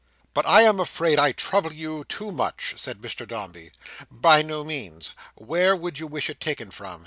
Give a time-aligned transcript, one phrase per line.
[0.33, 3.71] "But I am afraid I trouble you too much," said Mr Dombey.
[4.09, 5.11] "By no means.
[5.35, 6.99] Where would you wish it taken from?"